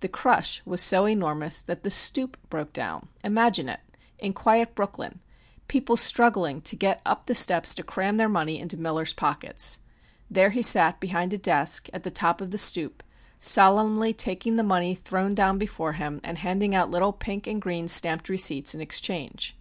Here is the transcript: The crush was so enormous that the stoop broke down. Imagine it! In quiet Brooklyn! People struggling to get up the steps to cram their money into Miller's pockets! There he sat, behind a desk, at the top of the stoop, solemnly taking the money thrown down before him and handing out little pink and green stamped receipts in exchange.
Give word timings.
The 0.00 0.08
crush 0.08 0.62
was 0.64 0.80
so 0.80 1.04
enormous 1.04 1.60
that 1.60 1.82
the 1.82 1.90
stoop 1.90 2.38
broke 2.48 2.72
down. 2.72 3.08
Imagine 3.22 3.68
it! 3.68 3.80
In 4.18 4.32
quiet 4.32 4.74
Brooklyn! 4.74 5.20
People 5.68 5.98
struggling 5.98 6.62
to 6.62 6.74
get 6.76 7.02
up 7.04 7.26
the 7.26 7.34
steps 7.34 7.74
to 7.74 7.82
cram 7.82 8.16
their 8.16 8.26
money 8.30 8.58
into 8.58 8.78
Miller's 8.78 9.12
pockets! 9.12 9.80
There 10.30 10.48
he 10.48 10.62
sat, 10.62 10.98
behind 10.98 11.34
a 11.34 11.36
desk, 11.36 11.90
at 11.92 12.04
the 12.04 12.10
top 12.10 12.40
of 12.40 12.52
the 12.52 12.56
stoop, 12.56 13.02
solemnly 13.38 14.14
taking 14.14 14.56
the 14.56 14.62
money 14.62 14.94
thrown 14.94 15.34
down 15.34 15.58
before 15.58 15.92
him 15.92 16.22
and 16.24 16.38
handing 16.38 16.74
out 16.74 16.88
little 16.90 17.12
pink 17.12 17.46
and 17.46 17.60
green 17.60 17.86
stamped 17.86 18.30
receipts 18.30 18.74
in 18.74 18.80
exchange. 18.80 19.58